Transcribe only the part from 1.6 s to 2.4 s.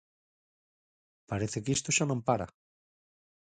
que isto xa non